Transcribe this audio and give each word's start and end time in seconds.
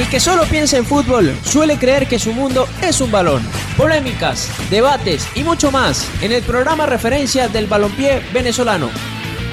El 0.00 0.08
que 0.08 0.18
solo 0.18 0.44
piensa 0.44 0.78
en 0.78 0.86
fútbol 0.86 1.30
suele 1.44 1.76
creer 1.76 2.08
que 2.08 2.18
su 2.18 2.32
mundo 2.32 2.66
es 2.80 3.02
un 3.02 3.12
balón. 3.12 3.42
Polémicas, 3.76 4.48
debates 4.70 5.28
y 5.34 5.44
mucho 5.44 5.70
más 5.70 6.08
en 6.22 6.32
el 6.32 6.42
programa 6.42 6.86
referencia 6.86 7.48
del 7.48 7.66
balompié 7.66 8.22
venezolano. 8.32 8.88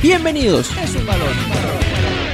Bienvenidos. 0.02 0.72
Es 0.82 0.96
un 0.96 1.06
balón. 1.06 1.34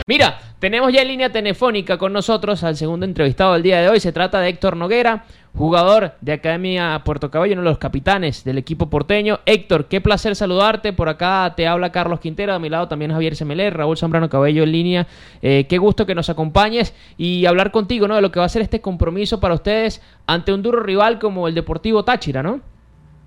Mira, 0.06 0.40
tenemos 0.64 0.94
ya 0.94 1.02
en 1.02 1.10
línea 1.10 1.30
telefónica 1.30 1.98
con 1.98 2.14
nosotros 2.14 2.64
al 2.64 2.78
segundo 2.78 3.06
entrevistado 3.06 3.52
del 3.52 3.64
día 3.64 3.82
de 3.82 3.90
hoy. 3.90 4.00
Se 4.00 4.14
trata 4.14 4.40
de 4.40 4.48
Héctor 4.48 4.78
Noguera, 4.78 5.26
jugador 5.54 6.14
de 6.22 6.32
Academia 6.32 7.02
Puerto 7.04 7.30
Caballo, 7.30 7.52
uno 7.52 7.64
de 7.64 7.70
los 7.70 7.80
capitanes 7.80 8.46
del 8.46 8.58
equipo 8.58 8.90
porteño. 8.90 9.42
Héctor, 9.46 9.90
qué 9.90 10.00
placer 10.00 10.38
saludarte. 10.38 10.94
Por 10.94 11.10
acá 11.10 11.52
te 11.58 11.68
habla 11.68 11.92
Carlos 11.92 12.22
Quintero, 12.22 12.54
a 12.54 12.60
mi 12.60 12.70
lado 12.70 12.88
también 12.88 13.12
Javier 13.12 13.36
Semeler, 13.36 13.76
Raúl 13.76 13.98
Zambrano 13.98 14.30
Cabello 14.30 14.64
en 14.64 14.72
línea. 14.72 15.08
Eh, 15.42 15.66
qué 15.68 15.80
gusto 15.80 16.06
que 16.06 16.16
nos 16.16 16.30
acompañes 16.30 16.94
y 17.18 17.46
hablar 17.46 17.72
contigo 17.72 18.08
¿no? 18.08 18.16
de 18.16 18.22
lo 18.22 18.32
que 18.32 18.40
va 18.40 18.46
a 18.46 18.50
ser 18.50 18.62
este 18.62 18.80
compromiso 18.80 19.42
para 19.42 19.56
ustedes 19.56 20.02
ante 20.28 20.54
un 20.54 20.62
duro 20.62 20.80
rival 20.82 21.20
como 21.20 21.50
el 21.50 21.56
Deportivo 21.56 22.06
Táchira, 22.06 22.42
¿no? 22.42 22.62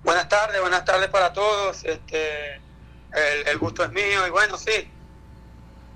Buenas 0.03 0.27
tardes, 0.27 0.59
buenas 0.59 0.83
tardes 0.85 1.09
para 1.09 1.31
todos. 1.33 1.85
Este, 1.85 2.55
el 3.45 3.57
gusto 3.59 3.83
es 3.83 3.91
mío 3.91 4.25
y 4.25 4.31
bueno, 4.31 4.57
sí, 4.57 4.89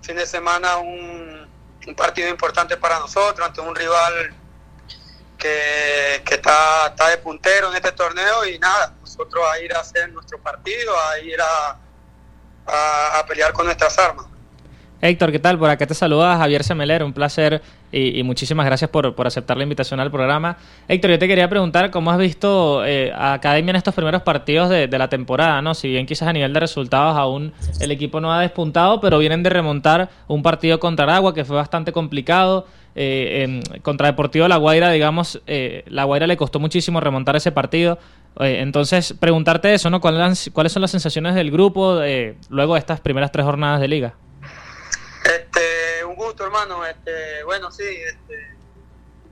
fin 0.01 0.15
de 0.15 0.25
semana 0.25 0.77
un, 0.77 1.47
un 1.87 1.95
partido 1.95 2.29
importante 2.29 2.77
para 2.77 2.99
nosotros 2.99 3.47
ante 3.47 3.61
un 3.61 3.75
rival 3.75 4.33
que, 5.37 6.21
que 6.23 6.35
está, 6.35 6.87
está, 6.87 7.09
de 7.09 7.17
puntero 7.17 7.69
en 7.69 7.75
este 7.75 7.91
torneo 7.91 8.45
y 8.45 8.59
nada, 8.59 8.93
nosotros 9.01 9.43
a 9.51 9.59
ir 9.59 9.73
a 9.73 9.79
hacer 9.79 10.11
nuestro 10.11 10.37
partido, 10.39 10.93
a 11.09 11.19
ir 11.19 11.39
a, 11.41 13.19
a, 13.19 13.25
pelear 13.25 13.51
con 13.51 13.65
nuestras 13.65 13.97
armas. 13.97 14.27
Héctor, 15.01 15.31
¿qué 15.31 15.39
tal? 15.39 15.57
Por 15.57 15.69
acá 15.69 15.87
te 15.87 15.95
saluda 15.95 16.37
Javier 16.37 16.63
Semeler, 16.63 17.03
un 17.03 17.13
placer 17.13 17.61
y, 17.91 18.23
muchísimas 18.23 18.65
gracias 18.65 18.89
por, 18.89 19.15
por, 19.15 19.27
aceptar 19.27 19.57
la 19.57 19.63
invitación 19.63 19.99
al 19.99 20.11
programa. 20.11 20.57
Héctor, 20.87 21.11
yo 21.11 21.19
te 21.19 21.27
quería 21.27 21.49
preguntar 21.49 21.91
cómo 21.91 22.11
has 22.11 22.17
visto 22.17 22.85
eh, 22.85 23.11
a 23.13 23.33
Academia 23.33 23.71
en 23.71 23.75
estos 23.75 23.93
primeros 23.93 24.21
partidos 24.21 24.69
de, 24.69 24.87
de, 24.87 24.97
la 24.97 25.09
temporada, 25.09 25.61
¿no? 25.61 25.73
Si 25.73 25.89
bien 25.89 26.05
quizás 26.05 26.27
a 26.27 26.33
nivel 26.33 26.53
de 26.53 26.59
resultados 26.59 27.17
aún 27.17 27.53
el 27.79 27.91
equipo 27.91 28.21
no 28.21 28.33
ha 28.33 28.41
despuntado, 28.41 29.01
pero 29.01 29.17
vienen 29.17 29.43
de 29.43 29.49
remontar 29.49 30.09
un 30.27 30.41
partido 30.41 30.79
contra 30.79 31.03
Aragua 31.05 31.33
que 31.33 31.45
fue 31.45 31.55
bastante 31.55 31.91
complicado. 31.91 32.65
Eh, 32.93 33.61
eh, 33.75 33.79
contra 33.81 34.07
Deportivo 34.07 34.47
La 34.47 34.57
Guaira, 34.57 34.91
digamos, 34.91 35.41
eh, 35.47 35.83
La 35.87 36.03
Guaira 36.03 36.27
le 36.27 36.35
costó 36.35 36.59
muchísimo 36.59 36.99
remontar 36.99 37.35
ese 37.35 37.51
partido. 37.51 37.99
Eh, 38.39 38.59
entonces, 38.59 39.13
preguntarte 39.13 39.73
eso, 39.73 39.89
¿no? 39.89 40.01
¿Cuáles, 40.01 40.49
¿Cuáles 40.53 40.73
son 40.73 40.81
las 40.81 40.91
sensaciones 40.91 41.35
del 41.35 41.51
grupo 41.51 42.01
luego 42.49 42.73
de 42.73 42.79
estas 42.79 42.99
primeras 42.99 43.31
tres 43.31 43.45
jornadas 43.45 43.79
de 43.79 43.87
liga? 43.87 44.13
Este, 45.23 45.61
gusto, 46.21 46.45
hermano. 46.45 46.85
Este, 46.85 47.43
bueno, 47.43 47.71
sí, 47.71 47.83
este, 47.83 48.55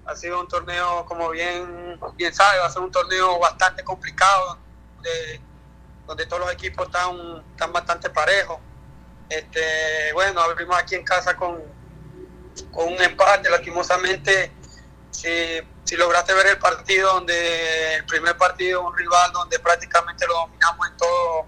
ha 0.05 0.15
sido 0.15 0.39
un 0.39 0.47
torneo, 0.47 1.05
como 1.05 1.29
bien, 1.29 1.99
bien 2.15 2.33
sabe, 2.33 2.59
va 2.59 2.65
a 2.65 2.69
ser 2.69 2.81
un 2.81 2.91
torneo 2.91 3.39
bastante 3.39 3.83
complicado, 3.83 4.57
donde, 6.07 6.25
todos 6.25 6.41
los 6.41 6.51
equipos 6.51 6.87
están, 6.87 7.43
están 7.51 7.71
bastante 7.71 8.09
parejos. 8.09 8.59
Este, 9.29 10.11
bueno, 10.13 10.41
abrimos 10.41 10.75
aquí 10.77 10.95
en 10.95 11.03
casa 11.03 11.37
con, 11.37 11.61
con 12.71 12.87
un 12.87 13.01
empate, 13.01 13.49
lastimosamente. 13.49 14.51
Si, 15.11 15.29
si 15.83 15.95
lograste 15.95 16.33
ver 16.33 16.47
el 16.47 16.57
partido, 16.57 17.13
donde 17.13 17.95
el 17.95 18.05
primer 18.05 18.35
partido, 18.37 18.87
un 18.87 18.97
rival 18.97 19.31
donde 19.31 19.59
prácticamente 19.59 20.25
lo 20.25 20.33
dominamos 20.33 20.87
en 20.87 20.97
todo, 20.97 21.45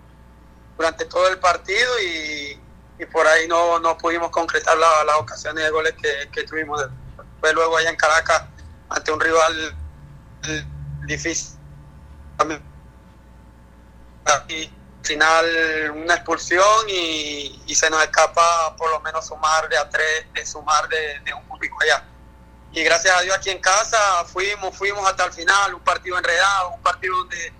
durante 0.78 1.05
todo 1.05 1.28
el 1.28 1.39
partido 1.39 2.00
y 2.00 2.61
y 3.02 3.05
por 3.07 3.25
ahí 3.25 3.47
no, 3.47 3.80
no 3.80 3.97
pudimos 3.97 4.30
concretar 4.30 4.77
las 4.77 5.05
la 5.07 5.17
ocasiones 5.17 5.63
de 5.63 5.71
goles 5.71 5.95
que, 5.99 6.30
que 6.31 6.44
tuvimos. 6.44 6.80
Después 7.17 7.53
luego 7.53 7.75
allá 7.75 7.89
en 7.89 7.95
Caracas, 7.95 8.43
ante 8.89 9.11
un 9.11 9.19
rival 9.19 9.75
difícil. 11.08 11.58
Y 14.48 14.71
final 15.02 15.45
una 15.95 16.14
expulsión 16.14 16.89
y, 16.89 17.59
y, 17.65 17.73
se 17.73 17.89
nos 17.89 18.03
escapa 18.03 18.76
por 18.77 18.92
lo 18.92 18.99
menos 18.99 19.26
sumar 19.26 19.67
de 19.67 19.77
a 19.77 19.89
tres, 19.89 20.31
de 20.33 20.45
sumar 20.45 20.87
de, 20.87 21.20
de 21.21 21.33
un 21.33 21.43
público 21.47 21.77
allá. 21.81 22.05
Y 22.71 22.83
gracias 22.83 23.17
a 23.17 23.21
Dios 23.21 23.36
aquí 23.36 23.49
en 23.49 23.59
casa 23.59 23.97
fuimos, 24.26 24.77
fuimos 24.77 25.03
hasta 25.08 25.26
el 25.26 25.33
final, 25.33 25.73
un 25.73 25.81
partido 25.81 26.20
enredado, 26.20 26.70
un 26.70 26.81
partido 26.83 27.17
donde 27.17 27.52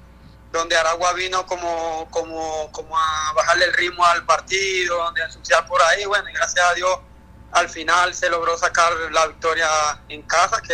donde 0.52 0.76
Aragua 0.76 1.14
vino 1.14 1.46
como, 1.46 2.08
como, 2.10 2.70
como 2.72 2.98
a 2.98 3.34
bajarle 3.36 3.66
el 3.66 3.74
ritmo 3.74 4.06
al 4.06 4.26
partido, 4.26 4.98
donde 4.98 5.22
a 5.22 5.26
ensuciar 5.26 5.66
por 5.68 5.82
ahí, 5.82 6.06
bueno, 6.06 6.30
y 6.30 6.34
gracias 6.34 6.66
a 6.66 6.74
Dios 6.74 7.00
al 7.52 7.68
final 7.70 8.14
se 8.14 8.30
logró 8.30 8.58
sacar 8.58 8.92
la 9.12 9.28
victoria 9.28 9.68
en 10.10 10.22
casa, 10.24 10.62
que, 10.62 10.74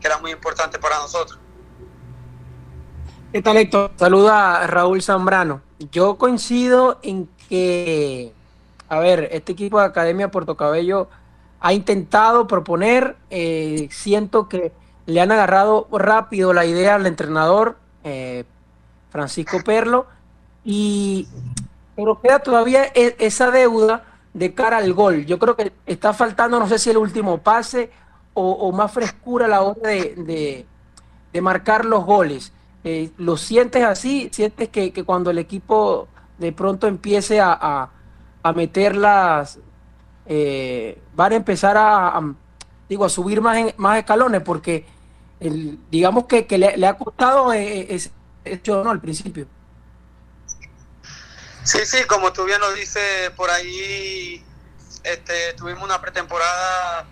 que 0.00 0.06
era 0.06 0.18
muy 0.18 0.32
importante 0.32 0.78
para 0.78 0.98
nosotros. 0.98 1.38
¿Qué 3.32 3.42
tal, 3.42 3.56
Héctor? 3.58 3.92
Saluda 3.96 4.62
a 4.62 4.66
Raúl 4.66 5.02
Zambrano. 5.02 5.60
Yo 5.92 6.16
coincido 6.16 6.98
en 7.02 7.28
que, 7.48 8.32
a 8.88 8.98
ver, 8.98 9.28
este 9.32 9.52
equipo 9.52 9.78
de 9.78 9.86
Academia 9.86 10.30
Puerto 10.30 10.56
Cabello 10.56 11.08
ha 11.60 11.72
intentado 11.72 12.46
proponer, 12.46 13.16
eh, 13.30 13.88
siento 13.90 14.48
que 14.48 14.72
le 15.06 15.20
han 15.20 15.32
agarrado 15.32 15.88
rápido 15.92 16.52
la 16.52 16.64
idea 16.64 16.94
al 16.94 17.06
entrenador, 17.06 17.76
eh, 18.04 18.44
Francisco 19.10 19.58
Perlo, 19.64 20.06
y 20.64 21.26
pero 21.96 22.20
queda 22.20 22.38
todavía 22.38 22.84
esa 22.94 23.50
deuda 23.50 24.04
de 24.32 24.54
cara 24.54 24.76
al 24.76 24.92
gol. 24.92 25.26
Yo 25.26 25.38
creo 25.38 25.56
que 25.56 25.72
está 25.86 26.12
faltando, 26.12 26.58
no 26.60 26.68
sé 26.68 26.78
si 26.78 26.90
el 26.90 26.96
último 26.96 27.38
pase 27.38 27.90
o, 28.34 28.70
más 28.70 28.92
frescura 28.92 29.46
a 29.46 29.48
la 29.48 29.62
hora 29.62 29.88
de, 29.88 30.64
de, 31.32 31.40
marcar 31.40 31.84
los 31.84 32.04
goles. 32.04 32.52
Eh, 32.84 33.10
¿Lo 33.16 33.36
sientes 33.36 33.82
así? 33.82 34.28
¿Sientes 34.32 34.68
que, 34.68 34.92
cuando 35.04 35.30
el 35.30 35.38
equipo 35.38 36.06
de 36.38 36.52
pronto 36.52 36.86
empiece 36.86 37.40
a, 37.40 37.90
a, 38.42 38.52
meterlas, 38.52 39.58
eh, 40.26 41.02
van 41.16 41.32
a 41.32 41.36
empezar 41.36 41.76
a, 41.76 42.20
digo, 42.88 43.04
a 43.04 43.08
subir 43.08 43.40
más, 43.40 43.56
en, 43.56 43.74
más 43.76 43.98
escalones? 43.98 44.42
Porque 44.42 44.86
digamos 45.90 46.26
que, 46.26 46.46
le, 46.58 46.86
ha 46.86 46.96
costado 46.96 47.52
eh, 47.52 47.92
ese 47.92 48.10
hecho 48.52 48.82
no 48.82 48.90
al 48.90 49.00
principio. 49.00 49.46
Sí, 51.64 51.84
sí, 51.84 52.04
como 52.04 52.32
tú 52.32 52.44
bien 52.44 52.60
lo 52.60 52.72
dices, 52.72 53.30
por 53.30 53.50
ahí 53.50 54.44
este, 55.02 55.52
tuvimos 55.54 55.84
una 55.84 56.00
pretemporada 56.00 57.06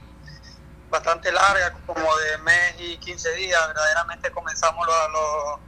bastante 0.88 1.30
larga, 1.30 1.76
como 1.86 2.16
de 2.16 2.38
mes 2.38 2.74
y 2.78 2.96
15 2.96 3.34
días. 3.34 3.66
Verdaderamente 3.66 4.30
comenzamos 4.30 4.86
lo, 4.86 5.08
lo, 5.10 5.60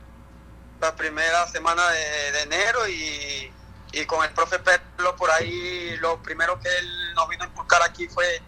la 0.81 0.97
primera 0.97 1.47
semana 1.49 1.87
de, 1.91 2.43
enero 2.43 2.89
y, 2.89 3.53
y, 3.93 4.07
con 4.07 4.25
el 4.25 4.33
profe 4.33 4.59
Perlo 4.59 5.17
por 5.17 5.31
ahí 5.31 5.97
lo 5.99 6.23
primero 6.23 6.59
que 6.59 6.69
él 6.69 7.15
nos 7.15 7.29
vino 7.29 7.45
a 7.45 7.47
inculcar 7.47 7.83
aquí 7.83 8.09
fue 8.09 8.41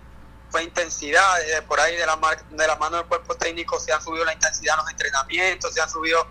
fue 0.50 0.64
intensidad, 0.64 1.38
por 1.68 1.78
ahí 1.78 1.96
de 1.96 2.04
la, 2.04 2.18
de 2.50 2.66
la 2.66 2.76
mano 2.76 2.96
del 2.96 3.06
cuerpo 3.06 3.36
técnico 3.36 3.78
se 3.78 3.92
han 3.92 4.02
subido 4.02 4.24
la 4.24 4.32
intensidad 4.32 4.74
en 4.74 4.80
los 4.82 4.90
entrenamientos, 4.90 5.72
se 5.72 5.80
han 5.80 5.88
subido 5.88 6.26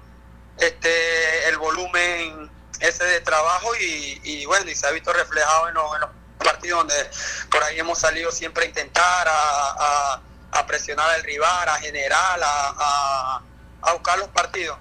este 0.59 1.49
el 1.49 1.57
volumen 1.57 2.49
ese 2.79 3.03
de 3.03 3.21
trabajo 3.21 3.75
y, 3.75 4.21
y 4.23 4.45
bueno, 4.45 4.69
y 4.69 4.75
se 4.75 4.87
ha 4.87 4.91
visto 4.91 5.11
reflejado 5.11 5.67
en 5.67 5.73
los, 5.73 5.95
en 5.95 6.01
los, 6.01 6.09
partidos 6.39 6.79
donde 6.79 7.09
por 7.51 7.61
ahí 7.63 7.77
hemos 7.79 7.99
salido 7.99 8.31
siempre 8.31 8.63
a 8.63 8.67
intentar, 8.67 9.27
a, 9.27 10.21
a, 10.53 10.65
presionar 10.65 11.09
al 11.09 11.21
rival, 11.23 11.67
a 11.67 11.75
generar, 11.75 12.39
a, 12.41 13.41
a 13.81 13.93
buscar 13.93 14.17
los 14.19 14.29
partidos. 14.29 14.77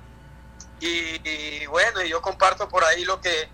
Y, 0.80 1.20
y, 1.28 1.66
bueno, 1.66 2.02
yo 2.02 2.22
comparto 2.22 2.68
por 2.68 2.84
ahí 2.84 3.04
lo 3.04 3.20
que 3.20 3.48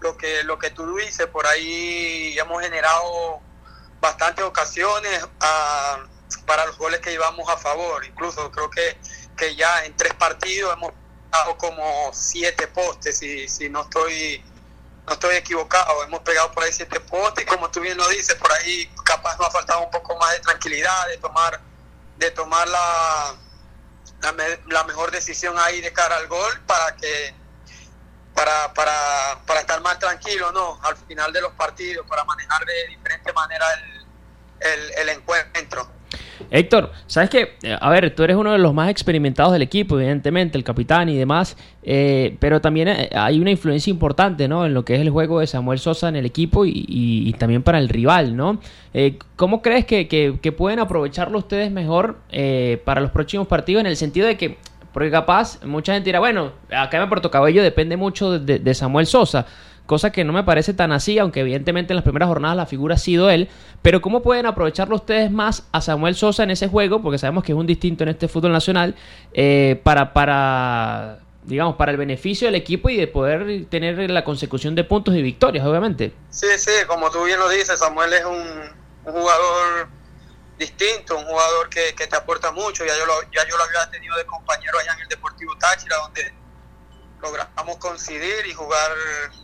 lo 0.00 0.16
que 0.16 0.42
lo 0.42 0.58
que 0.58 0.70
tú 0.70 0.96
dices, 0.96 1.26
por 1.26 1.46
ahí 1.46 2.36
hemos 2.38 2.62
generado 2.62 3.40
bastantes 4.00 4.44
ocasiones 4.44 5.26
para 6.44 6.66
los 6.66 6.76
goles 6.76 7.00
que 7.00 7.10
llevamos 7.10 7.48
a 7.48 7.56
favor, 7.56 8.04
incluso 8.04 8.50
creo 8.50 8.70
que, 8.70 8.98
que 9.36 9.54
ya 9.54 9.84
en 9.84 9.96
tres 9.96 10.14
partidos 10.14 10.72
hemos 10.74 10.92
dado 11.30 11.56
como 11.56 12.10
siete 12.12 12.66
postes, 12.68 13.18
si, 13.18 13.48
si 13.48 13.68
no 13.68 13.82
estoy 13.82 14.44
no 15.06 15.12
estoy 15.12 15.36
equivocado, 15.36 16.02
hemos 16.02 16.20
pegado 16.20 16.50
por 16.50 16.64
ahí 16.64 16.72
siete 16.72 16.98
postes 16.98 17.46
como 17.46 17.70
tú 17.70 17.80
bien 17.80 17.96
lo 17.96 18.08
dices, 18.08 18.34
por 18.34 18.52
ahí 18.52 18.90
capaz 19.04 19.38
nos 19.38 19.46
ha 19.46 19.50
faltado 19.50 19.84
un 19.84 19.90
poco 19.90 20.16
más 20.16 20.32
de 20.32 20.40
tranquilidad, 20.40 21.06
de 21.06 21.16
tomar, 21.18 21.60
de 22.16 22.30
tomar 22.32 22.66
la, 22.66 23.36
la, 24.22 24.32
me, 24.32 24.58
la 24.68 24.82
mejor 24.84 25.12
decisión 25.12 25.56
ahí 25.58 25.80
de 25.80 25.92
cara 25.92 26.16
al 26.16 26.26
gol 26.26 26.60
para 26.66 26.96
que 26.96 27.34
para, 28.34 28.74
para, 28.74 29.40
para 29.46 29.60
estar 29.60 29.80
más 29.80 29.98
tranquilo, 29.98 30.52
¿no? 30.52 30.78
Al 30.82 30.94
final 30.96 31.32
de 31.32 31.40
los 31.40 31.52
partidos, 31.54 32.06
para 32.06 32.22
manejar 32.24 32.66
de 32.66 32.88
diferente 32.88 33.32
manera 33.32 33.66
el, 34.60 34.92
el 34.98 35.08
encuentro. 35.08 35.95
Héctor, 36.50 36.92
sabes 37.06 37.30
que, 37.30 37.54
eh, 37.62 37.76
a 37.78 37.90
ver, 37.90 38.14
tú 38.14 38.22
eres 38.22 38.36
uno 38.36 38.52
de 38.52 38.58
los 38.58 38.72
más 38.72 38.90
experimentados 38.90 39.52
del 39.52 39.62
equipo, 39.62 39.98
evidentemente, 39.98 40.56
el 40.56 40.64
capitán 40.64 41.08
y 41.08 41.16
demás, 41.16 41.56
eh, 41.82 42.36
pero 42.38 42.60
también 42.60 42.88
eh, 42.88 43.10
hay 43.14 43.40
una 43.40 43.50
influencia 43.50 43.90
importante, 43.90 44.48
¿no? 44.48 44.64
En 44.66 44.74
lo 44.74 44.84
que 44.84 44.94
es 44.94 45.00
el 45.00 45.10
juego 45.10 45.40
de 45.40 45.46
Samuel 45.46 45.78
Sosa 45.78 46.08
en 46.08 46.16
el 46.16 46.26
equipo 46.26 46.64
y, 46.64 47.34
también 47.38 47.62
para 47.62 47.78
el 47.78 47.88
rival, 47.88 48.36
¿no? 48.36 48.60
¿Cómo 49.36 49.60
crees 49.60 49.84
que, 49.84 50.54
pueden 50.56 50.78
aprovecharlo 50.78 51.38
ustedes 51.38 51.70
mejor 51.70 52.18
para 52.84 53.00
los 53.00 53.10
próximos 53.10 53.46
partidos 53.46 53.80
en 53.80 53.86
el 53.86 53.96
sentido 53.96 54.26
de 54.26 54.36
que, 54.36 54.56
porque 54.92 55.10
capaz, 55.10 55.62
mucha 55.64 55.92
gente 55.92 56.08
dirá, 56.08 56.20
bueno, 56.20 56.52
acá 56.70 57.02
en 57.02 57.08
Puerto 57.08 57.30
Cabello 57.30 57.62
depende 57.62 57.96
mucho 57.96 58.38
de 58.38 58.74
Samuel 58.74 59.06
Sosa, 59.06 59.46
cosa 59.86 60.10
que 60.10 60.24
no 60.24 60.32
me 60.32 60.44
parece 60.44 60.74
tan 60.74 60.92
así, 60.92 61.18
aunque 61.18 61.40
evidentemente 61.40 61.92
en 61.92 61.96
las 61.96 62.04
primeras 62.04 62.28
jornadas 62.28 62.56
la 62.56 62.66
figura 62.66 62.96
ha 62.96 62.98
sido 62.98 63.30
él. 63.30 63.48
Pero 63.82 64.02
¿cómo 64.02 64.22
pueden 64.22 64.46
aprovecharlo 64.46 64.96
ustedes 64.96 65.30
más 65.30 65.64
a 65.72 65.80
Samuel 65.80 66.16
Sosa 66.16 66.42
en 66.42 66.50
ese 66.50 66.68
juego? 66.68 67.00
Porque 67.00 67.18
sabemos 67.18 67.44
que 67.44 67.52
es 67.52 67.58
un 67.58 67.66
distinto 67.66 68.02
en 68.02 68.10
este 68.10 68.28
fútbol 68.28 68.52
nacional, 68.52 68.94
eh, 69.32 69.80
para, 69.84 70.12
para, 70.12 71.20
digamos, 71.44 71.76
para 71.76 71.92
el 71.92 71.96
beneficio 71.96 72.48
del 72.48 72.56
equipo 72.56 72.88
y 72.90 72.96
de 72.96 73.06
poder 73.06 73.66
tener 73.66 74.10
la 74.10 74.24
consecución 74.24 74.74
de 74.74 74.84
puntos 74.84 75.14
y 75.14 75.22
victorias, 75.22 75.64
obviamente. 75.64 76.12
Sí, 76.30 76.48
sí, 76.58 76.72
como 76.86 77.10
tú 77.10 77.24
bien 77.24 77.38
lo 77.38 77.48
dices, 77.48 77.78
Samuel 77.78 78.12
es 78.12 78.24
un, 78.24 78.76
jugador 79.04 79.88
distinto, 80.58 81.16
un 81.16 81.24
jugador 81.24 81.68
que, 81.68 81.92
te 81.92 82.16
aporta 82.16 82.50
mucho. 82.50 82.84
Ya 82.84 82.98
yo, 82.98 83.06
lo, 83.06 83.22
ya 83.32 83.46
yo 83.48 83.56
lo 83.56 83.62
había 83.62 83.88
tenido 83.90 84.16
de 84.16 84.26
compañero 84.26 84.78
allá 84.78 84.94
en 84.94 85.00
el 85.00 85.08
Deportivo 85.08 85.56
Táchira, 85.58 85.96
donde 85.98 86.34
logramos 87.20 87.76
coincidir 87.78 88.46
y 88.46 88.54
jugar 88.54 88.90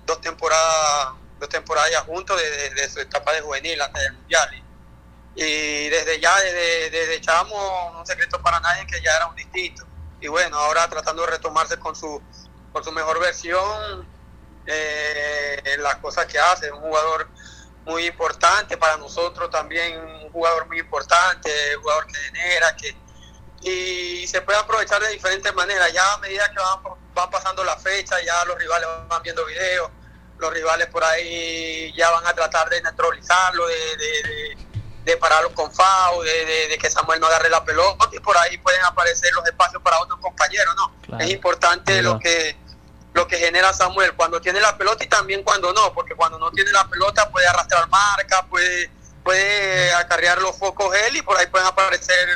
dos 0.05 0.21
temporadas 0.21 1.15
dos 1.39 1.49
temporadas 1.49 1.91
ya 1.91 2.01
juntos 2.03 2.41
desde, 2.41 2.89
su 2.89 3.01
etapa 3.01 3.33
de 3.33 3.41
juvenil 3.41 3.81
hasta 3.81 4.05
el 4.05 4.13
mundial 4.13 4.65
y, 5.35 5.89
desde 5.89 6.21
ya 6.21 6.39
desde, 6.39 6.91
desde 6.91 7.21
Chamo 7.21 7.99
un 7.99 8.07
secreto 8.07 8.41
para 8.43 8.61
nadie 8.61 8.87
que 8.87 9.01
ya 9.03 9.17
era 9.17 9.27
un 9.27 9.35
distinto 9.35 9.85
y 10.21 10.29
bueno 10.29 10.57
ahora 10.57 10.89
tratando 10.89 11.23
de 11.23 11.33
retomarse 11.33 11.79
con 11.79 11.97
su 11.97 12.23
con 12.73 12.85
su 12.85 12.93
mejor 12.93 13.19
versión 13.21 14.07
eh, 14.67 15.77
las 15.79 15.97
cosas 15.97 16.27
que 16.27 16.39
hace 16.39 16.71
un 16.71 16.81
jugador 16.81 17.29
muy 17.85 18.07
importante 18.07 18.77
para 18.77 18.97
nosotros 18.97 19.51
también 19.51 19.99
un 19.99 20.31
jugador 20.31 20.69
muy 20.69 20.79
importante 20.79 21.51
un 21.77 21.83
jugador 21.83 22.07
que 22.07 22.15
genera 22.15 22.77
que 22.77 23.03
y 23.63 24.27
se 24.27 24.43
puede 24.43 24.59
aprovechar 24.59 25.01
de 25.03 25.11
diferentes 25.11 25.55
maneras. 25.55 25.93
Ya 25.93 26.13
a 26.13 26.19
medida 26.19 26.49
que 26.51 26.57
van, 26.57 26.97
pasando 27.15 27.65
la 27.65 27.77
fecha, 27.77 28.17
ya 28.25 28.45
los 28.45 28.59
rivales 28.59 28.89
van 29.09 29.23
viendo 29.23 29.45
videos, 29.47 29.91
los 30.39 30.53
rivales 30.53 30.89
por 30.89 31.05
ahí 31.05 31.93
ya 31.97 32.11
van 32.11 32.27
a 32.27 32.35
tratar 32.35 32.69
de 32.69 32.83
neutralizarlo, 32.83 33.67
de, 33.67 34.57
de, 35.05 35.17
pararlo 35.17 35.53
con 35.55 35.73
FAO, 35.73 36.23
de, 36.23 36.77
que 36.81 36.91
Samuel 36.91 37.21
no 37.21 37.27
agarre 37.27 37.49
la 37.51 37.65
pelota 37.65 38.09
y 38.13 38.19
por 38.21 38.37
ahí 38.37 38.59
pueden 38.59 38.83
aparecer 38.85 39.33
los 39.35 39.47
espacios 39.47 39.83
para 39.83 40.01
otros 40.01 40.19
compañeros. 40.21 40.75
¿no? 40.77 41.19
Es 41.19 41.31
importante 41.31 42.03
lo 42.03 42.19
que 42.19 42.57
lo 43.15 43.29
que 43.29 43.37
genera 43.37 43.75
Samuel 43.75 44.15
cuando 44.15 44.41
tiene 44.41 44.59
la 44.61 44.77
pelota 44.79 45.05
y 45.05 45.07
también 45.07 45.43
cuando 45.43 45.73
no, 45.73 45.93
porque 45.93 46.15
cuando 46.15 46.39
no 46.39 46.51
tiene 46.51 46.73
la 46.73 46.89
pelota 46.89 47.31
puede 47.31 47.47
arrastrar 47.47 47.87
marca, 47.89 48.47
puede, 48.47 48.91
puede 49.23 49.93
acarrear 49.93 50.41
los 50.41 50.57
focos 50.57 50.95
él 50.97 51.17
y 51.17 51.23
por 51.23 51.37
ahí 51.37 51.47
pueden 51.47 51.67
aparecer 51.67 52.29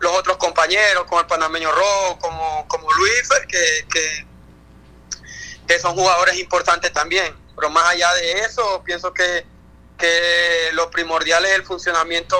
los 0.00 0.12
otros 0.16 0.36
compañeros, 0.36 1.04
como 1.04 1.20
el 1.20 1.26
panameño 1.26 1.70
Rojo, 1.72 2.18
como, 2.18 2.66
como 2.68 2.92
Luis, 2.92 3.28
que, 3.48 3.86
que, 3.92 4.26
que, 5.66 5.78
son 5.78 5.94
jugadores 5.94 6.38
importantes 6.38 6.92
también. 6.92 7.36
Pero 7.56 7.70
más 7.70 7.84
allá 7.86 8.12
de 8.14 8.40
eso, 8.40 8.82
pienso 8.84 9.12
que, 9.12 9.44
que 9.98 10.70
lo 10.72 10.90
primordial 10.90 11.44
es 11.44 11.52
el 11.52 11.64
funcionamiento, 11.64 12.36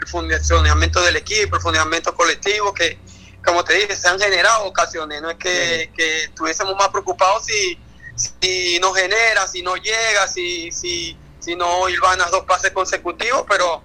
el 0.00 0.06
funcionamiento 0.06 1.00
del 1.02 1.16
equipo, 1.16 1.56
el 1.56 1.62
funcionamiento 1.62 2.14
colectivo, 2.14 2.74
que 2.74 2.98
como 3.44 3.64
te 3.64 3.74
dije, 3.74 3.96
se 3.96 4.08
han 4.08 4.20
generado 4.20 4.64
ocasiones, 4.64 5.20
no 5.20 5.30
es 5.30 5.36
que, 5.36 5.90
que 5.96 6.24
estuviésemos 6.24 6.76
más 6.76 6.88
preocupados 6.90 7.44
si, 7.44 7.78
si 8.14 8.78
no 8.80 8.92
genera, 8.92 9.46
si 9.48 9.62
no 9.62 9.76
llega, 9.76 10.28
si, 10.28 10.70
si, 10.70 11.16
si 11.40 11.56
no 11.56 11.88
hilvanas 11.88 12.30
dos 12.30 12.44
pases 12.44 12.70
consecutivos, 12.70 13.44
pero 13.48 13.82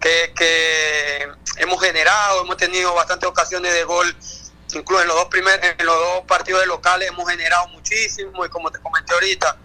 que, 0.00 0.32
que 0.34 1.28
hemos 1.58 1.80
generado, 1.80 2.42
hemos 2.42 2.56
tenido 2.56 2.94
bastantes 2.94 3.28
ocasiones 3.28 3.72
de 3.72 3.84
gol, 3.84 4.16
incluso 4.72 5.02
en 5.02 5.08
los 5.08 5.16
dos 5.16 5.26
primeros, 5.26 5.60
en 5.78 5.86
los 5.86 5.94
dos 5.94 6.24
partidos 6.26 6.60
de 6.62 6.66
locales 6.66 7.08
hemos 7.08 7.28
generado 7.28 7.68
muchísimo 7.68 8.44
y 8.44 8.48
como 8.48 8.70
te 8.70 8.80
comenté 8.80 9.12
ahorita, 9.12 9.56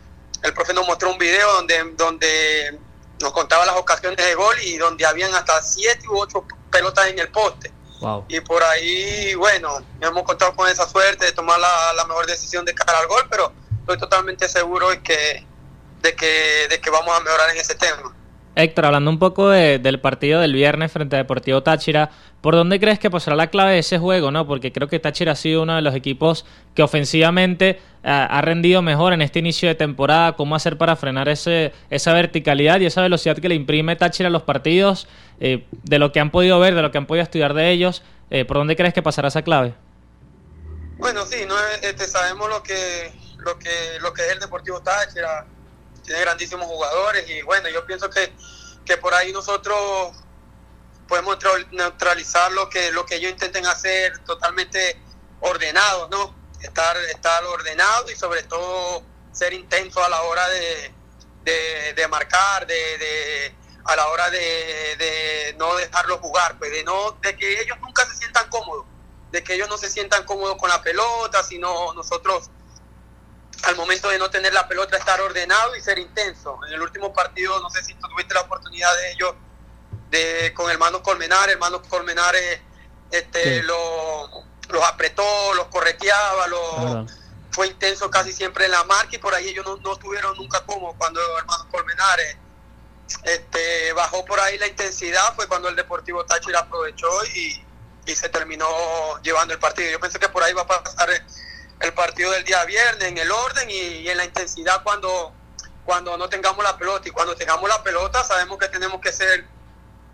el 0.43 0.53
profe 0.53 0.73
nos 0.73 0.85
mostró 0.85 1.11
un 1.11 1.17
video 1.17 1.51
donde, 1.53 1.93
donde 1.95 2.79
nos 3.21 3.31
contaba 3.31 3.65
las 3.65 3.75
ocasiones 3.75 4.17
de 4.17 4.35
gol 4.35 4.55
y 4.61 4.77
donde 4.77 5.05
habían 5.05 5.33
hasta 5.33 5.61
siete 5.61 6.07
u 6.07 6.19
ocho 6.19 6.45
pelotas 6.69 7.07
en 7.07 7.19
el 7.19 7.29
poste. 7.29 7.71
Y 8.27 8.39
por 8.41 8.61
ahí, 8.63 9.33
bueno, 9.35 9.79
hemos 10.01 10.23
contado 10.23 10.55
con 10.55 10.69
esa 10.69 10.87
suerte 10.87 11.25
de 11.25 11.31
tomar 11.31 11.59
la, 11.59 11.93
la 11.93 12.05
mejor 12.05 12.27
decisión 12.27 12.63
de 12.63 12.75
cara 12.75 12.99
al 12.99 13.07
gol, 13.07 13.25
pero 13.31 13.51
estoy 13.79 13.97
totalmente 13.97 14.47
seguro 14.47 14.89
de 14.89 15.01
que, 15.01 15.45
de 16.01 16.15
que, 16.15 16.67
de 16.69 16.79
que 16.79 16.89
vamos 16.91 17.15
a 17.17 17.21
mejorar 17.21 17.49
en 17.49 17.57
ese 17.57 17.73
tema. 17.73 18.13
Héctor, 18.55 18.85
hablando 18.85 19.11
un 19.11 19.19
poco 19.19 19.49
del 19.49 19.99
partido 19.99 20.39
del 20.39 20.53
viernes 20.53 20.91
frente 20.91 21.17
a 21.17 21.19
Deportivo 21.19 21.61
Táchira, 21.61 22.09
¿por 22.39 22.55
dónde 22.55 22.79
crees 22.79 22.99
que 22.99 23.11
pasará 23.11 23.35
la 23.35 23.47
clave 23.47 23.73
de 23.73 23.79
ese 23.79 23.99
juego? 23.99 24.31
no 24.31 24.47
Porque 24.47 24.71
creo 24.71 24.87
que 24.87 24.99
Táchira 24.99 25.33
ha 25.33 25.35
sido 25.35 25.63
uno 25.63 25.75
de 25.75 25.81
los 25.81 25.93
equipos 25.93 26.45
que 26.73 26.81
ofensivamente 26.81 27.69
eh, 27.69 27.77
ha 28.03 28.41
rendido 28.41 28.81
mejor 28.81 29.11
en 29.11 29.21
este 29.21 29.39
inicio 29.39 29.67
de 29.67 29.75
temporada. 29.75 30.37
¿Cómo 30.37 30.55
hacer 30.55 30.77
para 30.77 30.95
frenar 30.95 31.27
ese, 31.27 31.73
esa 31.89 32.13
verticalidad 32.13 32.79
y 32.79 32.85
esa 32.85 33.01
velocidad 33.01 33.37
que 33.37 33.49
le 33.49 33.55
imprime 33.55 33.97
Táchira 33.97 34.27
a 34.27 34.31
los 34.31 34.43
partidos? 34.43 35.07
Eh, 35.41 35.65
de 35.83 35.99
lo 35.99 36.13
que 36.13 36.21
han 36.21 36.31
podido 36.31 36.57
ver, 36.59 36.75
de 36.75 36.81
lo 36.81 36.91
que 36.91 36.97
han 36.97 37.07
podido 37.07 37.23
estudiar 37.23 37.53
de 37.53 37.71
ellos, 37.71 38.03
eh, 38.29 38.45
¿por 38.45 38.55
dónde 38.55 38.77
crees 38.77 38.93
que 38.93 39.03
pasará 39.03 39.27
esa 39.27 39.41
clave? 39.41 39.73
Bueno, 40.97 41.25
sí, 41.25 41.39
no, 41.45 41.55
este, 41.81 42.07
sabemos 42.07 42.47
lo 42.49 42.63
que, 42.63 43.11
lo, 43.39 43.59
que, 43.59 43.69
lo 44.01 44.13
que 44.13 44.21
es 44.21 44.31
el 44.31 44.39
Deportivo 44.39 44.79
Táchira 44.79 45.45
tiene 46.05 46.21
grandísimos 46.21 46.67
jugadores 46.67 47.29
y 47.29 47.41
bueno, 47.41 47.69
yo 47.69 47.85
pienso 47.85 48.09
que, 48.09 48.33
que 48.85 48.97
por 48.97 49.13
ahí 49.13 49.33
nosotros 49.33 50.13
podemos 51.07 51.37
neutralizar 51.71 52.51
lo 52.51 52.69
que, 52.69 52.91
lo 52.91 53.05
que 53.05 53.15
ellos 53.15 53.31
intenten 53.31 53.65
hacer 53.65 54.19
totalmente 54.19 54.99
ordenados, 55.41 56.09
¿no? 56.09 56.35
Estar, 56.61 56.97
estar 56.97 57.43
ordenado 57.45 58.09
y 58.09 58.15
sobre 58.15 58.43
todo 58.43 59.03
ser 59.31 59.53
intenso 59.53 60.03
a 60.03 60.09
la 60.09 60.21
hora 60.23 60.47
de, 60.49 61.93
de, 61.93 62.07
marcar, 62.07 62.65
de, 62.65 63.53
a 63.83 63.95
la 63.95 64.07
hora 64.07 64.29
de, 64.29 64.95
de 64.97 65.55
no 65.57 65.75
dejarlos 65.75 66.19
jugar, 66.19 66.57
pues 66.57 66.71
de 66.71 66.83
no, 66.83 67.11
de 67.21 67.35
que 67.35 67.61
ellos 67.61 67.77
nunca 67.81 68.05
se 68.05 68.15
sientan 68.15 68.49
cómodos, 68.49 68.85
de 69.31 69.43
que 69.43 69.53
ellos 69.53 69.69
no 69.69 69.77
se 69.77 69.89
sientan 69.89 70.23
cómodos 70.23 70.57
con 70.57 70.69
la 70.69 70.81
pelota, 70.81 71.43
sino 71.43 71.93
nosotros 71.93 72.49
al 73.65 73.75
momento 73.75 74.09
de 74.09 74.19
no 74.19 74.29
tener 74.29 74.53
la 74.53 74.67
pelota 74.67 74.97
estar 74.97 75.19
ordenado 75.21 75.75
y 75.75 75.81
ser 75.81 75.97
intenso. 75.97 76.59
En 76.67 76.73
el 76.73 76.81
último 76.81 77.13
partido, 77.13 77.59
no 77.59 77.69
sé 77.69 77.83
si 77.83 77.93
tú 77.95 78.07
tuviste 78.07 78.33
la 78.33 78.41
oportunidad 78.41 78.95
de 78.95 79.11
ello, 79.11 79.35
de, 80.09 80.53
con 80.53 80.69
hermanos 80.69 81.01
Colmenares, 81.01 81.53
hermanos 81.53 81.81
Colmenares 81.89 82.61
este, 83.11 83.63
los 83.63 84.83
apretó, 84.87 85.53
los 85.55 85.67
correteaba, 85.67 86.47
lo, 86.47 87.07
fue 87.51 87.67
intenso 87.67 88.09
casi 88.09 88.33
siempre 88.33 88.65
en 88.65 88.71
la 88.71 88.83
marca 88.83 89.15
y 89.15 89.17
por 89.19 89.33
ahí 89.33 89.49
ellos 89.49 89.65
no, 89.65 89.77
no 89.77 89.93
estuvieron 89.93 90.35
nunca 90.37 90.63
como 90.65 90.95
cuando 90.97 91.19
hermanos 91.37 91.67
Colmenares 91.71 92.37
este, 93.23 93.93
bajó 93.93 94.25
por 94.25 94.39
ahí 94.39 94.57
la 94.57 94.67
intensidad, 94.67 95.33
fue 95.35 95.47
cuando 95.47 95.69
el 95.69 95.75
Deportivo 95.75 96.23
Táchira 96.25 96.59
aprovechó 96.59 97.07
y, 97.33 97.63
y 98.05 98.15
se 98.15 98.29
terminó 98.29 98.67
llevando 99.23 99.53
el 99.53 99.59
partido. 99.59 99.89
Yo 99.89 99.99
pensé 99.99 100.19
que 100.19 100.29
por 100.29 100.43
ahí 100.43 100.53
va 100.53 100.63
a 100.63 100.67
pasar 100.67 101.09
el 101.79 101.93
partido 101.93 102.31
del 102.31 102.43
día 102.43 102.63
viernes 102.65 103.03
en 103.07 103.17
el 103.17 103.31
orden 103.31 103.69
y, 103.69 104.07
en 104.07 104.17
la 104.17 104.25
intensidad 104.25 104.83
cuando, 104.83 105.33
cuando 105.85 106.17
no 106.17 106.29
tengamos 106.29 106.63
la 106.63 106.77
pelota. 106.77 107.07
Y 107.07 107.11
cuando 107.11 107.35
tengamos 107.35 107.69
la 107.69 107.83
pelota 107.83 108.23
sabemos 108.23 108.57
que 108.57 108.67
tenemos 108.69 109.01
que 109.01 109.11
ser, 109.11 109.45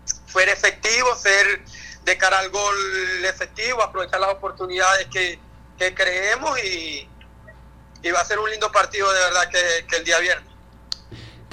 ser 0.04 0.48
efectivos, 0.48 1.20
ser 1.20 1.64
de 2.04 2.18
cara 2.18 2.38
al 2.38 2.50
gol 2.50 3.24
efectivo, 3.24 3.82
aprovechar 3.82 4.20
las 4.20 4.30
oportunidades 4.30 5.06
que, 5.08 5.38
creemos 5.96 6.62
y, 6.62 7.08
y, 8.02 8.10
va 8.12 8.20
a 8.20 8.24
ser 8.24 8.38
un 8.38 8.48
lindo 8.48 8.70
partido 8.70 9.12
de 9.12 9.18
verdad 9.18 9.48
que 9.50 9.96
el 9.96 10.04
día 10.04 10.20
viernes. 10.20 10.51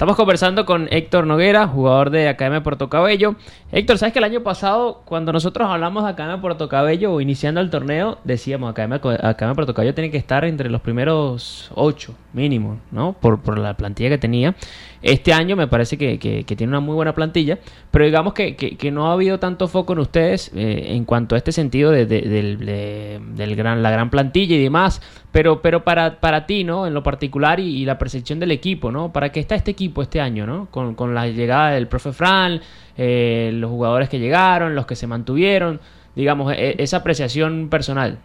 Estamos 0.00 0.16
conversando 0.16 0.64
con 0.64 0.88
Héctor 0.90 1.26
Noguera, 1.26 1.68
jugador 1.68 2.08
de 2.08 2.26
Academia 2.26 2.62
Puerto 2.62 2.88
Cabello. 2.88 3.36
Héctor, 3.70 3.98
¿sabes 3.98 4.14
que 4.14 4.18
el 4.18 4.24
año 4.24 4.42
pasado, 4.42 5.02
cuando 5.04 5.30
nosotros 5.30 5.68
hablamos 5.68 6.04
de 6.04 6.08
Academia 6.08 6.40
Puerto 6.40 6.70
Cabello 6.70 7.12
o 7.12 7.20
iniciando 7.20 7.60
el 7.60 7.68
torneo, 7.68 8.16
decíamos 8.24 8.70
Academia, 8.70 8.96
Academia 8.96 9.54
Puerto 9.54 9.74
Cabello 9.74 9.92
tiene 9.92 10.10
que 10.10 10.16
estar 10.16 10.46
entre 10.46 10.70
los 10.70 10.80
primeros 10.80 11.70
ocho, 11.74 12.14
mínimo, 12.32 12.78
¿no? 12.90 13.12
Por, 13.12 13.42
por 13.42 13.58
la 13.58 13.74
plantilla 13.74 14.08
que 14.08 14.16
tenía. 14.16 14.54
Este 15.02 15.34
año 15.34 15.54
me 15.54 15.66
parece 15.66 15.98
que, 15.98 16.16
tiene 16.46 16.70
una 16.70 16.80
muy 16.80 16.94
buena 16.94 17.14
plantilla, 17.14 17.58
pero 17.90 18.06
digamos 18.06 18.32
que, 18.32 18.56
que, 18.56 18.90
no 18.90 19.10
ha 19.10 19.12
habido 19.12 19.38
tanto 19.38 19.68
foco 19.68 19.92
en 19.92 19.98
ustedes 19.98 20.50
eh, 20.54 20.94
en 20.94 21.04
cuanto 21.04 21.34
a 21.34 21.38
este 21.38 21.52
sentido 21.52 21.90
de, 21.90 22.06
del 22.06 23.56
gran, 23.56 23.82
la 23.82 23.90
gran 23.90 24.08
plantilla 24.08 24.56
y 24.56 24.62
demás. 24.62 25.02
Pero, 25.32 25.62
pero 25.62 25.84
para, 25.84 26.20
para 26.20 26.46
ti, 26.46 26.64
¿no? 26.64 26.86
En 26.86 26.94
lo 26.94 27.02
particular 27.02 27.60
y, 27.60 27.84
la 27.84 27.98
percepción 27.98 28.40
del 28.40 28.50
equipo, 28.50 28.90
¿no? 28.90 29.12
¿Para 29.12 29.30
qué 29.30 29.40
está 29.40 29.54
este 29.54 29.70
equipo 29.70 30.02
este 30.02 30.20
año, 30.20 30.46
¿no? 30.46 30.68
Con, 30.70 30.94
con 30.94 31.14
la 31.14 31.26
llegada 31.28 31.70
del 31.70 31.86
profe 31.86 32.12
Fran, 32.12 32.60
eh, 32.96 33.50
los 33.54 33.70
jugadores 33.70 34.08
que 34.08 34.18
llegaron, 34.18 34.74
los 34.74 34.86
que 34.86 34.96
se 34.96 35.06
mantuvieron, 35.06 35.80
digamos, 36.16 36.52
e, 36.52 36.82
esa 36.82 36.98
apreciación 36.98 37.68
personal. 37.70 38.18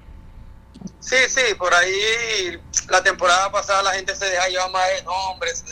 Sí, 1.00 1.16
sí, 1.30 1.54
por 1.58 1.74
ahí 1.74 2.60
la 2.90 3.02
temporada 3.02 3.52
pasada 3.52 3.84
la 3.84 3.92
gente 3.92 4.16
se 4.16 4.26
deja 4.26 4.48
llevar 4.48 4.72
más 4.72 4.88
de 4.90 5.04
nombres, 5.04 5.64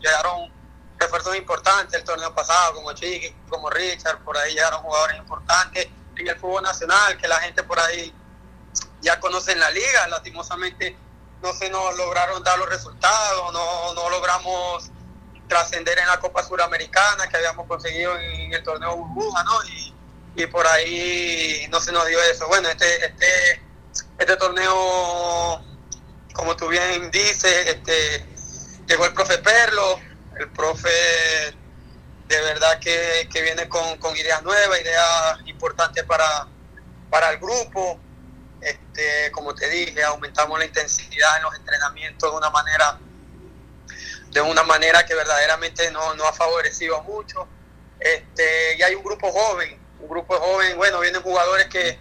llegaron 0.00 0.50
refuerzos 0.98 1.36
importantes 1.36 1.98
el 1.98 2.04
torneo 2.04 2.34
pasado, 2.34 2.74
como 2.74 2.92
Chiqui, 2.92 3.34
como 3.48 3.70
Richard, 3.70 4.22
por 4.24 4.36
ahí 4.36 4.54
llegaron 4.54 4.80
jugadores 4.80 5.18
importantes 5.18 5.88
en 6.16 6.28
el 6.28 6.36
fútbol 6.36 6.62
nacional, 6.62 7.16
que 7.16 7.28
la 7.28 7.36
gente 7.36 7.62
por 7.62 7.78
ahí 7.78 8.12
ya 9.00 9.20
conoce 9.20 9.52
en 9.52 9.60
la 9.60 9.70
liga, 9.70 10.08
lastimosamente 10.08 10.96
no 11.42 11.52
se 11.54 11.70
nos 11.70 11.96
lograron 11.96 12.42
dar 12.42 12.58
los 12.58 12.68
resultados, 12.68 13.52
no, 13.52 13.94
no 13.94 14.10
logramos 14.10 14.90
trascender 15.48 15.98
en 15.98 16.06
la 16.06 16.20
Copa 16.20 16.42
Suramericana 16.42 17.28
que 17.28 17.36
habíamos 17.36 17.66
conseguido 17.66 18.16
en 18.18 18.52
el 18.52 18.62
torneo 18.62 18.96
burbuja, 18.96 19.42
¿no? 19.44 19.64
Y, 19.64 19.94
y 20.36 20.46
por 20.46 20.66
ahí 20.66 21.66
no 21.70 21.80
se 21.80 21.92
nos 21.92 22.06
dio 22.06 22.22
eso. 22.22 22.46
Bueno, 22.46 22.68
este, 22.68 23.06
este 23.06 23.70
este 24.20 24.36
torneo, 24.36 25.64
como 26.34 26.54
tú 26.54 26.68
bien 26.68 27.10
dices, 27.10 27.66
este, 27.66 28.24
llegó 28.86 29.06
el 29.06 29.14
profe 29.14 29.38
Perlo, 29.38 29.98
el 30.38 30.50
profe 30.50 30.90
de 32.28 32.40
verdad 32.42 32.78
que, 32.78 33.26
viene 33.32 33.66
con, 33.68 34.16
ideas 34.16 34.42
nuevas, 34.42 34.80
ideas 34.80 35.38
importantes 35.46 36.04
para, 36.04 36.46
para 37.08 37.30
el 37.30 37.38
grupo. 37.38 37.98
Este, 38.60 39.30
como 39.32 39.54
te 39.54 39.68
dije, 39.68 40.02
aumentamos 40.04 40.58
la 40.58 40.66
intensidad 40.66 41.36
en 41.38 41.42
los 41.44 41.54
entrenamientos 41.54 42.30
de 42.30 42.36
una 42.36 42.50
manera 42.50 42.98
de 44.30 44.40
una 44.40 44.62
manera 44.62 45.04
que 45.04 45.14
verdaderamente 45.14 45.90
no, 45.90 46.14
no 46.14 46.24
ha 46.24 46.32
favorecido 46.32 47.02
mucho. 47.02 47.48
Este, 47.98 48.76
y 48.78 48.82
hay 48.82 48.94
un 48.94 49.02
grupo 49.02 49.30
joven, 49.30 49.78
un 49.98 50.08
grupo 50.08 50.38
joven, 50.38 50.76
bueno, 50.76 51.00
vienen 51.00 51.22
jugadores 51.22 51.66
que, 51.66 51.98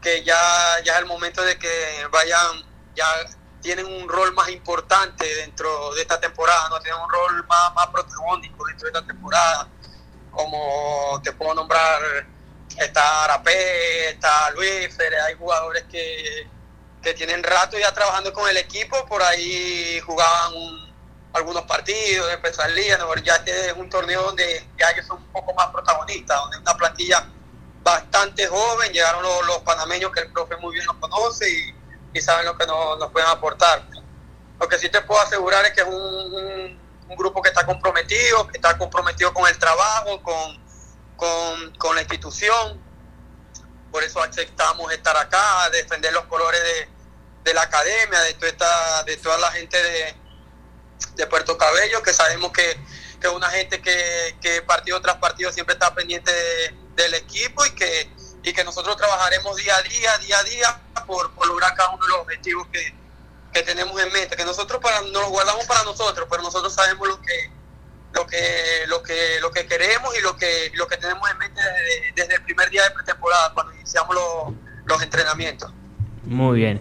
que 0.00 0.22
ya, 0.22 0.36
ya 0.84 0.94
es 0.94 0.98
el 1.00 1.06
momento 1.06 1.42
de 1.42 1.58
que 1.58 2.06
vayan, 2.10 2.64
ya 2.94 3.06
tienen 3.60 3.86
un 3.86 4.08
rol 4.08 4.32
más 4.34 4.48
importante 4.50 5.24
dentro 5.36 5.92
de 5.94 6.02
esta 6.02 6.20
temporada, 6.20 6.68
¿no? 6.68 6.80
Tienen 6.80 7.00
un 7.00 7.10
rol 7.10 7.46
más, 7.46 7.74
más 7.74 7.86
protagónico 7.88 8.64
dentro 8.66 8.90
de 8.90 8.98
esta 8.98 9.06
temporada, 9.06 9.68
como 10.30 11.20
te 11.22 11.32
puedo 11.32 11.54
nombrar, 11.54 12.00
está 12.78 13.24
Arapé, 13.24 14.10
está 14.10 14.50
Luis, 14.52 14.96
hay 15.26 15.34
jugadores 15.34 15.84
que, 15.90 16.48
que 17.02 17.14
tienen 17.14 17.42
rato 17.42 17.78
ya 17.78 17.92
trabajando 17.92 18.32
con 18.32 18.48
el 18.48 18.56
equipo, 18.56 19.04
por 19.06 19.22
ahí 19.22 20.00
jugaban 20.00 20.52
algunos 21.32 21.62
partidos, 21.62 22.32
empezar 22.32 22.72
día, 22.74 22.98
ya 23.22 23.36
este 23.36 23.68
es 23.68 23.72
un 23.74 23.88
torneo 23.88 24.22
donde 24.22 24.66
ya 24.78 24.90
ellos 24.90 25.06
son 25.06 25.18
un 25.18 25.32
poco 25.32 25.54
más 25.54 25.68
protagonistas, 25.68 26.36
donde 26.38 26.58
una 26.58 26.74
plantilla 26.74 27.26
bastante 27.82 28.46
joven, 28.46 28.92
llegaron 28.92 29.22
los, 29.22 29.58
panameños 29.58 30.10
que 30.12 30.20
el 30.20 30.32
profe 30.32 30.56
muy 30.56 30.74
bien 30.74 30.86
los 30.86 30.96
conoce 30.96 31.48
y, 31.48 32.20
saben 32.20 32.46
lo 32.46 32.56
que 32.56 32.66
nos, 32.66 33.10
pueden 33.12 33.28
aportar. 33.28 33.82
Lo 34.58 34.68
que 34.68 34.78
sí 34.78 34.88
te 34.88 35.00
puedo 35.02 35.20
asegurar 35.20 35.64
es 35.64 35.72
que 35.72 35.80
es 35.82 35.86
un, 35.86 36.78
grupo 37.16 37.42
que 37.42 37.48
está 37.48 37.66
comprometido, 37.66 38.46
que 38.46 38.58
está 38.58 38.78
comprometido 38.78 39.34
con 39.34 39.48
el 39.48 39.58
trabajo, 39.58 40.22
con, 40.22 40.69
con, 41.20 41.94
la 41.94 42.00
institución. 42.00 42.80
Por 43.92 44.02
eso 44.02 44.22
aceptamos 44.22 44.92
estar 44.92 45.16
acá, 45.16 45.68
defender 45.70 46.12
los 46.12 46.24
colores 46.24 46.60
de, 47.44 47.54
la 47.54 47.62
academia, 47.62 48.20
de 48.20 48.34
toda, 48.34 48.48
esta, 48.48 49.02
de 49.04 49.16
toda 49.16 49.38
la 49.38 49.50
gente 49.52 49.82
de, 49.82 50.14
de 51.16 51.26
Puerto 51.26 51.58
Cabello, 51.58 52.02
que 52.02 52.12
sabemos 52.12 52.52
que, 52.52 52.78
que 53.20 53.26
es 53.26 53.32
una 53.32 53.50
gente 53.50 53.82
que, 53.82 54.36
que 54.40 54.62
partido 54.62 55.00
tras 55.00 55.16
partido 55.16 55.52
siempre 55.52 55.74
está 55.74 55.92
pendiente 55.94 56.32
de 56.32 56.80
del 57.00 57.14
equipo 57.14 57.64
y 57.66 57.70
que, 57.70 58.10
y 58.42 58.52
que 58.52 58.64
nosotros 58.64 58.96
trabajaremos 58.96 59.56
día 59.56 59.76
a 59.76 59.82
día, 59.82 60.18
día 60.18 60.38
a 60.38 60.42
día, 60.44 60.80
por, 61.06 61.30
lograr 61.46 61.74
cada 61.74 61.90
uno 61.90 62.04
de 62.04 62.12
los 62.12 62.20
objetivos 62.20 62.66
que, 62.72 62.94
tenemos 63.62 64.00
en 64.00 64.12
mente, 64.12 64.36
que 64.36 64.44
nosotros 64.44 64.80
para, 64.80 65.02
nos 65.02 65.28
guardamos 65.28 65.66
para 65.66 65.82
nosotros, 65.82 66.26
pero 66.30 66.42
nosotros 66.42 66.72
sabemos 66.72 67.08
lo 67.08 67.20
que 67.20 67.50
lo 68.14 68.26
que 68.26 68.86
lo 68.88 69.02
que 69.02 69.40
lo 69.40 69.50
que 69.50 69.66
queremos 69.66 70.16
y 70.18 70.22
lo 70.22 70.36
que 70.36 70.72
lo 70.74 70.86
que 70.86 70.96
tenemos 70.96 71.30
en 71.30 71.38
mente 71.38 71.60
desde, 72.14 72.34
el 72.34 72.42
primer 72.42 72.68
día 72.70 72.82
de 72.84 72.90
pretemporada 72.90 73.52
cuando 73.54 73.74
iniciamos 73.74 74.14
los, 74.14 74.54
los 74.86 75.02
entrenamientos. 75.02 75.72
Muy 76.24 76.58
bien. 76.58 76.80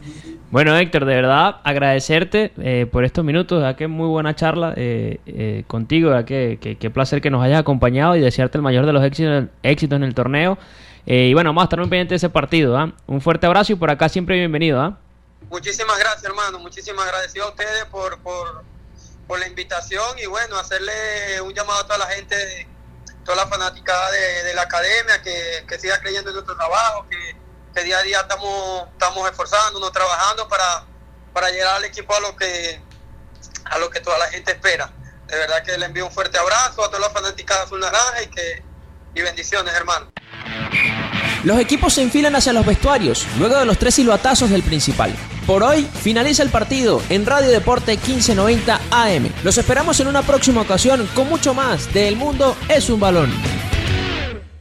Bueno, 0.52 0.76
Héctor, 0.76 1.06
de 1.06 1.16
verdad 1.16 1.58
agradecerte 1.64 2.52
eh, 2.58 2.88
por 2.92 3.06
estos 3.06 3.24
minutos, 3.24 3.62
ya 3.62 3.76
que 3.76 3.88
muy 3.88 4.08
buena 4.08 4.36
charla 4.36 4.74
eh, 4.76 5.20
eh, 5.28 5.64
contigo, 5.68 6.12
ya 6.12 6.26
que, 6.26 6.58
qué 6.80 6.90
placer 6.90 7.22
que 7.22 7.30
nos 7.30 7.44
hayas 7.44 7.60
acompañado 7.60 8.16
y 8.16 8.20
desearte 8.20 8.58
el 8.58 8.64
mayor 8.64 8.86
de 8.88 8.94
los 8.94 9.04
éxitos, 9.04 9.46
éxitos 9.62 9.96
en 9.98 10.04
el 10.04 10.16
torneo. 10.16 10.58
y 11.06 11.34
bueno, 11.34 11.52
vamos 11.52 11.62
a 11.62 11.66
estar 11.66 11.80
muy 11.80 11.88
pendientes 11.88 12.22
de 12.22 12.28
ese 12.28 12.30
partido. 12.30 12.78
¿ah? 12.78 12.92
Un 13.06 13.22
fuerte 13.22 13.46
abrazo 13.46 13.74
y 13.74 13.76
por 13.76 13.92
acá 13.92 14.10
siempre 14.10 14.38
bienvenido. 14.38 14.82
¿ah? 14.82 14.98
Muchísimas 15.50 15.98
gracias, 16.00 16.24
hermano. 16.24 16.60
Muchísimas 16.60 17.06
agradecido 17.06 17.46
a 17.46 17.50
ustedes 17.50 17.86
por, 17.86 18.20
por, 18.20 18.64
la 19.38 19.48
invitación 19.48 20.18
y 20.18 20.26
bueno, 20.26 20.58
hacerle 20.58 21.42
un 21.42 21.54
llamado 21.54 21.82
a 21.82 21.84
toda 21.84 22.00
la 22.00 22.08
gente, 22.08 22.68
toda 23.24 23.38
la 23.38 23.48
fanaticada 23.48 24.12
de, 24.12 24.54
la 24.54 24.64
academia, 24.64 25.22
que, 25.22 25.80
siga 25.80 26.00
creyendo 26.00 26.30
en 26.30 26.36
nuestro 26.36 26.56
trabajo, 26.56 27.06
que 27.10 27.84
día 27.84 28.00
a 28.00 28.04
día 28.04 28.20
estamos, 28.22 28.88
estamos 28.92 29.30
esforzándonos, 29.30 29.92
trabajando 29.92 30.48
para, 30.48 30.86
para 31.34 31.50
llegar 31.50 31.76
al 31.76 31.86
equipo 31.86 32.14
a 32.16 32.20
lo 32.20 32.36
que 32.36 32.82
a 33.66 33.78
lo 33.78 33.90
que 33.90 34.00
toda 34.00 34.18
la 34.18 34.28
gente 34.28 34.52
espera. 34.52 34.92
De 35.28 35.38
verdad 35.38 35.64
que 35.64 35.78
le 35.78 35.86
envío 35.86 36.06
un 36.06 36.12
fuerte 36.12 36.38
abrazo 36.38 36.84
a 36.84 36.88
todas 36.88 37.02
las 37.02 37.14
fanáticas 37.14 37.58
de 37.58 37.64
Azul 37.64 37.80
Naranja 37.80 38.24
y 38.24 38.28
que 38.28 38.64
y 39.16 39.22
bendiciones, 39.22 39.74
hermano. 39.74 40.12
Los 41.44 41.60
equipos 41.60 41.94
se 41.94 42.02
enfilan 42.02 42.36
hacia 42.36 42.54
los 42.54 42.66
vestuarios, 42.66 43.26
luego 43.38 43.58
de 43.58 43.66
los 43.66 43.78
tres 43.78 43.96
silbatazos 43.96 44.50
del 44.50 44.64
principal. 44.64 45.16
Por 45.50 45.64
hoy 45.64 45.82
finaliza 45.82 46.44
el 46.44 46.52
partido 46.52 47.02
en 47.10 47.26
Radio 47.26 47.50
Deporte 47.50 47.94
1590 47.94 48.82
AM. 48.92 49.30
Los 49.44 49.58
esperamos 49.58 50.00
en 50.00 50.06
una 50.06 50.22
próxima 50.22 50.62
ocasión 50.62 51.10
con 51.16 51.28
mucho 51.28 51.56
más 51.56 51.92
de 51.92 52.08
El 52.08 52.18
Mundo 52.18 52.56
es 52.70 52.88
un 52.92 53.00
balón. 53.00 53.32